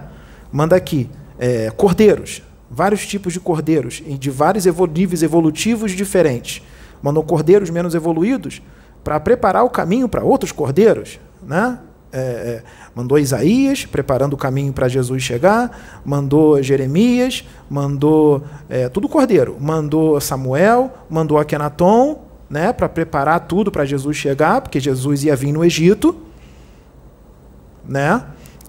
[0.53, 6.61] Manda aqui é, cordeiros, vários tipos de cordeiros, de vários evol níveis evolutivos diferentes.
[7.01, 8.61] mandou cordeiros menos evoluídos
[9.03, 11.79] para preparar o caminho para outros cordeiros, né?
[12.17, 12.63] É, é,
[12.95, 20.21] mandou Isaías preparando o caminho para Jesus chegar, mandou Jeremias, mandou é, tudo cordeiro, mandou
[20.21, 25.65] Samuel, mandou Akenaton, né, para preparar tudo para Jesus chegar, porque Jesus ia vir no
[25.65, 26.15] Egito,
[27.85, 28.23] né?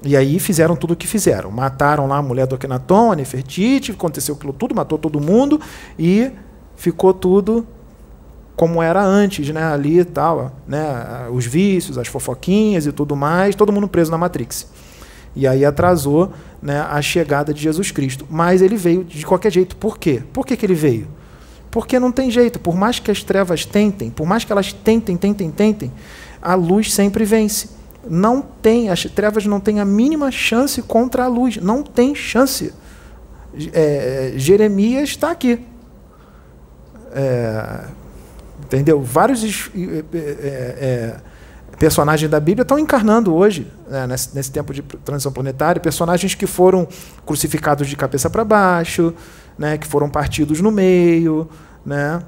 [0.04, 1.52] E aí fizeram tudo o que fizeram.
[1.52, 5.62] Mataram lá a mulher do Akenaton, a Nefertiti, aconteceu aquilo tudo, matou todo mundo
[6.00, 6.32] e
[6.76, 7.66] ficou tudo
[8.56, 13.56] como era antes, né, ali e tal, né, os vícios, as fofoquinhas e tudo mais,
[13.56, 14.68] todo mundo preso na Matrix.
[15.36, 18.26] E aí atrasou né, a chegada de Jesus Cristo.
[18.30, 19.76] Mas ele veio de qualquer jeito.
[19.76, 20.24] Por quê?
[20.32, 21.08] Por que, que ele veio?
[21.70, 22.58] Porque não tem jeito.
[22.58, 25.92] Por mais que as trevas tentem, por mais que elas tentem, tentem, tentem,
[26.42, 27.70] a luz sempre vence.
[28.08, 31.58] Não tem, as trevas não têm a mínima chance contra a luz.
[31.58, 32.74] Não tem chance.
[33.74, 35.60] É, Jeremias está aqui.
[37.12, 37.88] É,
[38.66, 39.02] Entendeu?
[39.02, 41.16] Vários é, é,
[41.78, 46.48] personagens da Bíblia estão encarnando hoje, né, nesse, nesse, tempo de transição planetária, personagens que
[46.48, 46.88] foram
[47.26, 49.14] crucificados de cabeça para baixo,
[49.58, 51.48] né, que foram partidos no meio,
[51.86, 52.22] né,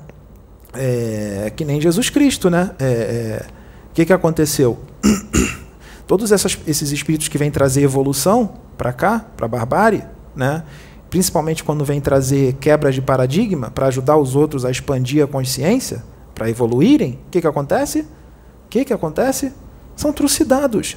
[0.74, 2.50] é, que nem Jesus Cristo.
[2.50, 2.72] Né?
[2.80, 3.46] O é,
[3.94, 4.78] que, que aconteceu?
[6.06, 10.04] Todos essas, esses espíritos que vêm trazer evolução para cá, para a barbárie,
[10.36, 10.64] né,
[11.10, 16.04] principalmente quando vem trazer quebras de paradigma para ajudar os outros a expandir a consciência,
[16.38, 18.02] para evoluírem, o que, que acontece?
[18.02, 19.52] O que, que acontece?
[19.96, 20.96] São trucidados,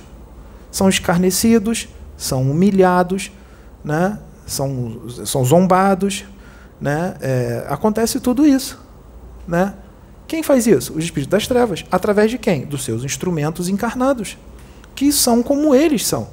[0.70, 3.32] são escarnecidos, são humilhados,
[3.82, 4.18] né?
[4.46, 6.26] são, são zombados.
[6.78, 7.16] Né?
[7.22, 8.78] É, acontece tudo isso.
[9.48, 9.72] Né?
[10.28, 10.92] Quem faz isso?
[10.92, 11.86] Os espíritos das trevas.
[11.90, 12.66] Através de quem?
[12.66, 14.36] Dos seus instrumentos encarnados,
[14.94, 16.28] que são como eles são.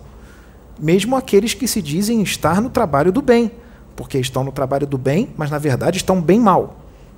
[0.77, 3.53] Mesmo aqueles que se dizem estar no trabalho do bem,
[3.95, 6.75] porque estão no trabalho do bem, mas na verdade estão bem mal.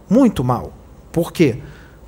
[0.08, 0.72] Muito mal.
[1.12, 1.58] Por quê?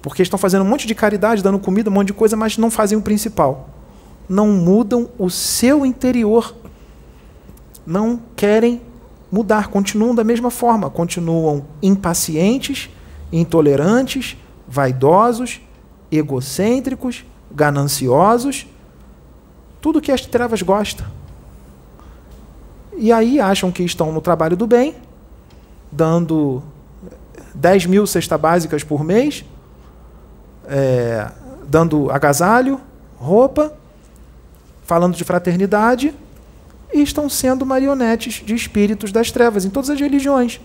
[0.02, 2.72] Porque estão fazendo um monte de caridade, dando comida, um monte de coisa, mas não
[2.72, 3.70] fazem o principal.
[4.28, 6.56] Não mudam o seu interior.
[7.86, 8.82] Não querem
[9.32, 12.90] mudar, continuam da mesma forma, continuam impacientes,
[13.32, 14.36] intolerantes,
[14.68, 15.62] vaidosos,
[16.12, 18.68] egocêntricos, gananciosos,
[19.80, 21.06] tudo que as trevas gostam.
[22.98, 24.96] E aí acham que estão no trabalho do bem,
[25.92, 26.62] dando
[27.56, 29.46] 10 mil cestas básicas por mês,
[30.68, 31.30] é,
[31.68, 32.80] dando agasalho,
[33.18, 33.74] roupa,
[34.84, 36.14] falando de fraternidade,
[36.94, 40.60] e estão sendo marionetes de espíritos das trevas em todas as religiões.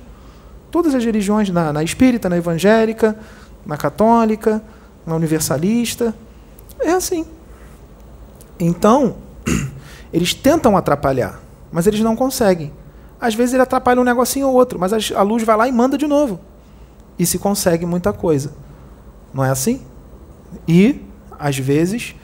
[0.70, 3.16] Todas as religiões, na, na espírita, na evangélica,
[3.64, 4.62] na católica,
[5.06, 6.14] na universalista.
[6.80, 7.24] É assim.
[8.58, 9.16] Então,
[10.12, 12.72] eles tentam atrapalhar, mas eles não conseguem.
[13.20, 15.96] Às vezes ele atrapalha um negocinho ou outro, mas a luz vai lá e manda
[15.96, 16.40] de novo.
[17.18, 18.52] E se consegue muita coisa.
[19.36, 19.82] Não é assim?
[20.66, 21.02] E,
[21.38, 22.14] às vezes,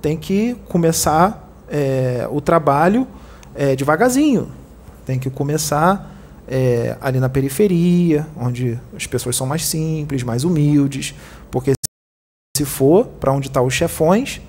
[0.00, 3.08] tem que começar é, o trabalho
[3.56, 4.48] é, devagarzinho.
[5.04, 6.14] Tem que começar
[6.46, 11.12] é, ali na periferia, onde as pessoas são mais simples, mais humildes.
[11.50, 11.72] Porque
[12.56, 14.40] se for para onde estão tá os chefões,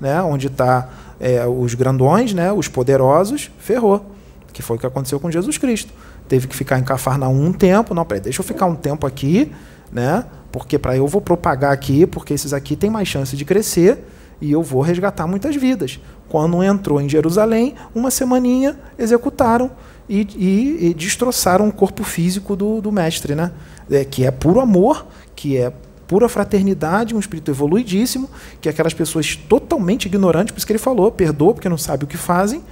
[0.00, 0.88] né, onde estão tá,
[1.20, 4.12] é, os grandões, né, os poderosos, ferrou.
[4.50, 5.92] Que foi o que aconteceu com Jesus Cristo.
[6.26, 7.92] Teve que ficar em Cafarnaum um tempo.
[7.92, 9.52] Não, peraí, deixa eu ficar um tempo aqui,
[9.92, 10.24] né?
[10.58, 14.02] Porque para eu vou propagar aqui, porque esses aqui têm mais chance de crescer
[14.40, 16.00] e eu vou resgatar muitas vidas.
[16.30, 19.70] Quando entrou em Jerusalém, uma semaninha executaram
[20.08, 23.52] e, e, e destroçaram o corpo físico do, do mestre, né?
[23.90, 25.70] É, que é puro amor, que é
[26.06, 30.78] pura fraternidade, um espírito evoluidíssimo, que é aquelas pessoas totalmente ignorantes, por isso que ele
[30.78, 32.62] falou, perdoa porque não sabe o que fazem,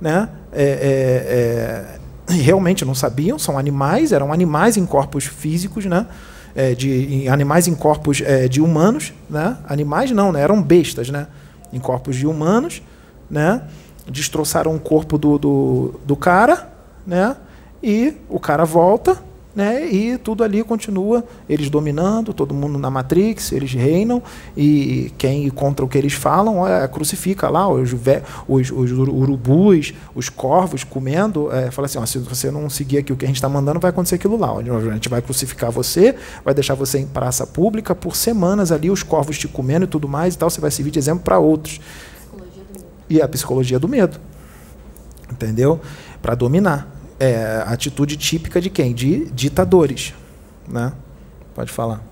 [0.00, 0.28] né?
[0.52, 1.98] É, é,
[2.30, 6.06] é realmente não sabiam, são animais, eram animais em corpos físicos, né?
[6.54, 9.56] É, de em animais em corpos é, de humanos, né?
[9.66, 10.40] Animais não, né?
[10.40, 11.26] Eram bestas, né?
[11.72, 12.82] Em corpos de humanos,
[13.30, 13.62] né?
[14.08, 16.70] Destroçaram o corpo do, do, do cara,
[17.06, 17.36] né?
[17.82, 19.18] E o cara volta,
[19.54, 19.86] né?
[19.86, 24.22] E tudo ali continua, eles dominando, todo mundo na Matrix, eles reinam
[24.56, 27.92] e quem contra o que eles falam é, crucifica lá os,
[28.48, 33.12] os, os, urubus, os corvos comendo, é, fala assim, ó, se você não seguir aqui
[33.12, 36.14] o que a gente está mandando, vai acontecer aquilo lá, a gente vai crucificar você,
[36.44, 40.08] vai deixar você em praça pública por semanas ali, os corvos te comendo e tudo
[40.08, 41.80] mais e tal, você vai servir de exemplo para outros.
[43.10, 44.18] E a psicologia do medo,
[45.30, 45.78] entendeu?
[46.22, 48.92] Para dominar é, atitude típica de quem?
[48.92, 50.12] De ditadores.
[50.68, 50.92] Né?
[51.54, 52.02] Pode falar.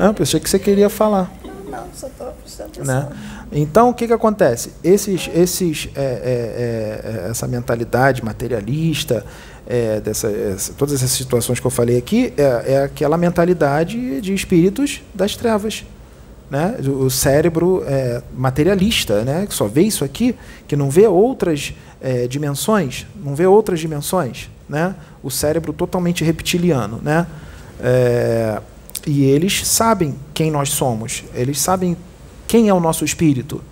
[0.00, 1.30] É, eu pensei que você queria falar.
[1.70, 3.08] Não, só estou prestando né?
[3.52, 4.72] Então, o que, que acontece?
[4.82, 9.24] Esses, esses, é, é, é, é essa mentalidade materialista,
[9.66, 14.32] é, dessa, essa, todas essas situações que eu falei aqui é, é, aquela mentalidade de
[14.32, 15.84] espíritos das trevas.
[16.52, 16.76] Né?
[16.86, 19.46] O cérebro é, materialista, né?
[19.46, 20.36] que só vê isso aqui,
[20.68, 24.50] que não vê outras é, dimensões, não vê outras dimensões.
[24.68, 24.94] Né?
[25.22, 27.00] O cérebro totalmente reptiliano.
[27.02, 27.26] Né?
[27.80, 28.60] É,
[29.06, 31.96] e eles sabem quem nós somos, eles sabem
[32.46, 33.64] quem é o nosso espírito,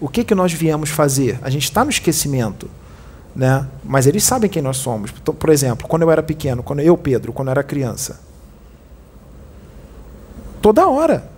[0.00, 1.38] o que, que nós viemos fazer.
[1.42, 2.66] A gente está no esquecimento
[3.36, 3.66] né?
[3.84, 5.12] Mas eles sabem quem nós somos.
[5.22, 8.20] Então, por exemplo, quando eu era pequeno, quando eu, Pedro, quando eu era criança,
[10.60, 11.30] toda hora,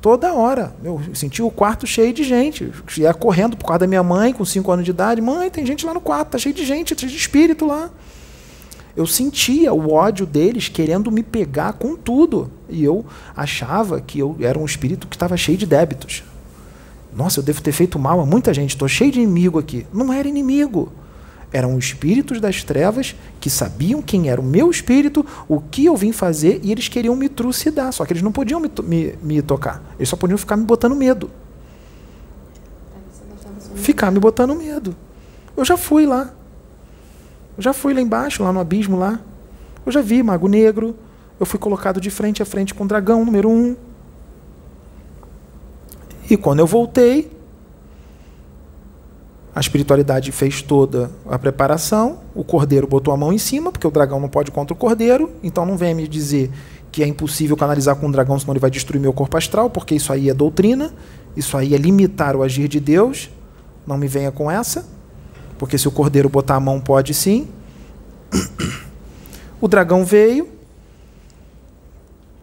[0.00, 2.72] toda hora, eu sentia o quarto cheio de gente.
[2.96, 5.20] Ia correndo por causa da minha mãe, com 5 anos de idade.
[5.20, 7.90] Mãe, tem gente lá no quarto, tá cheio de gente, cheio de espírito lá.
[8.96, 12.50] Eu sentia o ódio deles querendo me pegar com tudo.
[12.68, 16.24] E eu achava que eu era um espírito que estava cheio de débitos.
[17.14, 19.86] Nossa, eu devo ter feito mal a muita gente, estou cheio de inimigo aqui.
[19.92, 20.92] Não era inimigo.
[21.52, 26.12] Eram espíritos das trevas que sabiam quem era o meu espírito, o que eu vim
[26.12, 27.92] fazer, e eles queriam me trucidar.
[27.92, 29.82] Só que eles não podiam me, me, me tocar.
[29.98, 31.30] Eles só podiam ficar me botando medo.
[33.76, 34.94] Ficar me botando medo.
[35.56, 36.30] Eu já fui lá.
[37.56, 39.18] Eu já fui lá embaixo, lá no abismo lá.
[39.86, 40.94] Eu já vi Mago Negro.
[41.40, 43.74] Eu fui colocado de frente a frente com o dragão número um.
[46.28, 47.30] E quando eu voltei,
[49.58, 53.90] a espiritualidade fez toda a preparação, o cordeiro botou a mão em cima, porque o
[53.90, 56.48] dragão não pode contra o cordeiro, então não venha me dizer
[56.92, 59.96] que é impossível canalizar com o dragão, senão ele vai destruir meu corpo astral, porque
[59.96, 60.94] isso aí é doutrina,
[61.36, 63.30] isso aí é limitar o agir de Deus.
[63.84, 64.86] Não me venha com essa,
[65.58, 67.48] porque se o cordeiro botar a mão, pode sim.
[69.60, 70.48] O dragão veio,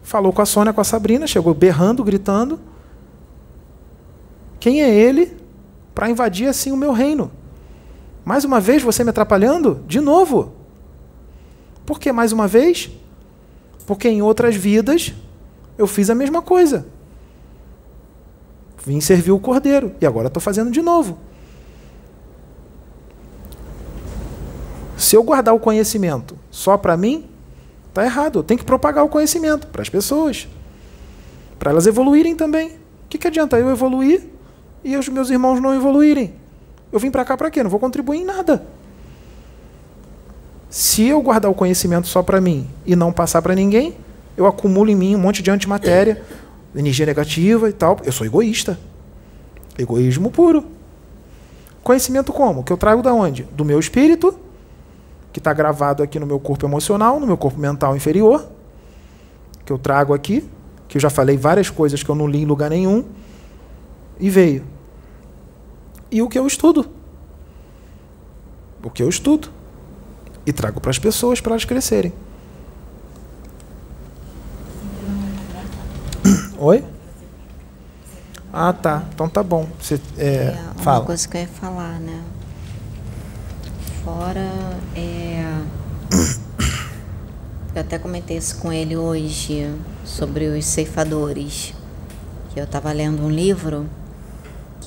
[0.02, 2.60] falou com a Sônia, com a Sabrina, chegou berrando, gritando.
[4.60, 5.45] Quem é ele?
[5.96, 7.32] Para invadir assim o meu reino.
[8.22, 9.82] Mais uma vez você me atrapalhando?
[9.86, 10.52] De novo.
[11.86, 12.90] Por que mais uma vez?
[13.86, 15.14] Porque em outras vidas
[15.78, 16.86] eu fiz a mesma coisa.
[18.84, 21.16] Vim servir o cordeiro e agora estou fazendo de novo.
[24.98, 27.24] Se eu guardar o conhecimento só para mim,
[27.88, 28.40] está errado.
[28.40, 30.46] Eu tenho que propagar o conhecimento para as pessoas,
[31.58, 32.72] para elas evoluírem também.
[32.72, 34.35] O que, que adianta eu evoluir
[34.86, 36.32] e os meus irmãos não evoluírem.
[36.92, 37.60] Eu vim para cá para quê?
[37.60, 38.64] Não vou contribuir em nada.
[40.70, 43.96] Se eu guardar o conhecimento só para mim e não passar para ninguém,
[44.36, 46.22] eu acumulo em mim um monte de antimatéria,
[46.72, 47.98] energia negativa e tal.
[48.04, 48.78] Eu sou egoísta.
[49.76, 50.64] Egoísmo puro.
[51.82, 52.62] Conhecimento como?
[52.62, 53.42] Que eu trago da onde?
[53.42, 54.38] Do meu espírito,
[55.32, 58.48] que está gravado aqui no meu corpo emocional, no meu corpo mental inferior,
[59.64, 60.48] que eu trago aqui,
[60.86, 63.04] que eu já falei várias coisas que eu não li em lugar nenhum,
[64.20, 64.75] e veio
[66.10, 66.88] e o que eu estudo.
[68.82, 69.50] O que eu estudo.
[70.44, 72.12] E trago para as pessoas para elas crescerem.
[76.58, 76.84] Oi?
[78.52, 79.04] Ah, tá.
[79.12, 79.68] Então tá bom.
[79.80, 81.04] Você é, é uma fala.
[81.04, 82.22] coisa que eu ia falar, né?
[84.04, 85.44] Fora é
[87.74, 89.68] eu até comentei isso com ele hoje
[90.04, 91.74] sobre os ceifadores.
[92.54, 93.86] Que eu estava lendo um livro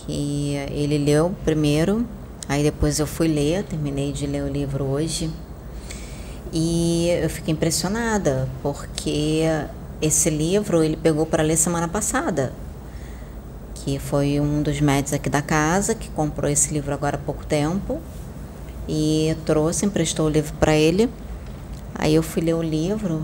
[0.09, 2.03] que ele leu primeiro,
[2.47, 5.29] aí depois eu fui ler, terminei de ler o livro hoje.
[6.51, 9.43] E eu fiquei impressionada, porque
[10.01, 12.51] esse livro ele pegou para ler semana passada,
[13.75, 17.45] que foi um dos médicos aqui da casa que comprou esse livro agora há pouco
[17.45, 18.01] tempo
[18.87, 21.07] e trouxe, emprestou o livro para ele.
[21.93, 23.21] Aí eu fui ler o livro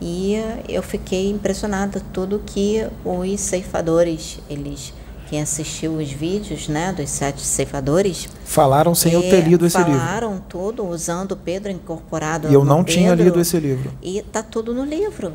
[0.00, 0.34] e
[0.68, 4.92] eu fiquei impressionada tudo que os ceifadores eles
[5.32, 8.28] quem assistiu os vídeos né, dos sete ceifadores.
[8.44, 10.06] Falaram sem é, eu ter lido esse falaram livro.
[10.06, 12.50] Falaram tudo usando Pedro incorporado.
[12.50, 13.90] E eu não Pedro, tinha lido esse livro.
[14.02, 15.32] E tá tudo no livro.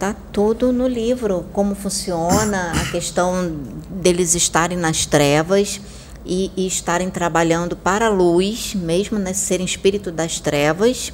[0.00, 1.46] Tá tudo no livro.
[1.52, 3.56] Como funciona a questão
[3.88, 5.80] deles estarem nas trevas
[6.26, 11.12] e, e estarem trabalhando para a luz, mesmo né, serem espírito das trevas,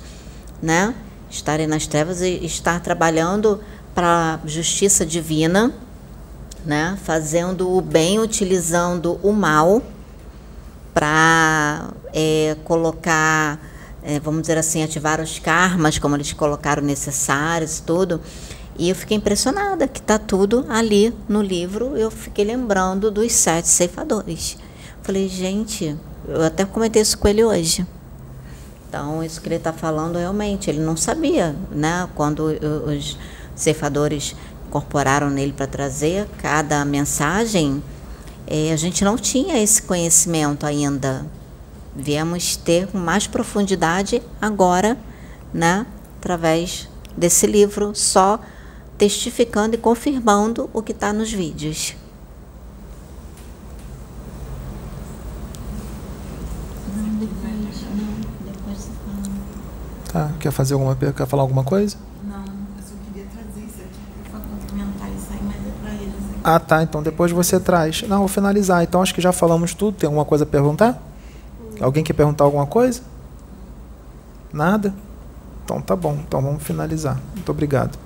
[0.63, 0.95] né?
[1.29, 3.61] Estarem nas trevas e estar trabalhando
[3.95, 5.84] para a justiça divina
[6.65, 6.99] né?
[7.03, 9.83] Fazendo o bem, utilizando o mal
[10.93, 13.59] para é, colocar,
[14.03, 18.21] é, vamos dizer assim, ativar os karmas, como eles colocaram necessários, tudo.
[18.79, 21.97] E eu fiquei impressionada que está tudo ali no livro.
[21.97, 24.57] Eu fiquei lembrando dos sete ceifadores.
[25.03, 25.97] Falei, gente,
[26.27, 27.87] eu até comentei isso com ele hoje.
[28.89, 32.09] Então, isso que ele está falando realmente, ele não sabia, né?
[32.15, 32.45] Quando
[32.87, 33.19] os
[33.55, 34.35] ceifadores
[34.75, 37.81] incorporaram nele para trazer cada mensagem,
[38.45, 41.25] é, a gente não tinha esse conhecimento ainda.
[41.95, 44.99] viemos ter com mais profundidade agora,
[45.53, 45.87] né,
[46.19, 48.41] através desse livro, só
[48.99, 51.95] testificando e confirmando o que está nos vídeos.
[60.15, 61.97] Tá, quer fazer alguma quer falar alguma coisa?
[62.23, 66.15] Não, eu só queria trazer isso aqui para complementar isso aí, mas é para eles.
[66.15, 66.34] Aqui.
[66.47, 68.03] Ah, tá, então depois você traz.
[68.03, 68.83] Não, vou finalizar.
[68.83, 69.97] Então acho que já falamos tudo.
[69.97, 71.03] Tem alguma coisa a perguntar?
[71.81, 73.01] Alguém quer perguntar alguma coisa?
[74.53, 74.95] Nada?
[75.65, 76.19] Então tá bom.
[76.29, 77.19] Então vamos finalizar.
[77.35, 77.99] Muito obrigado.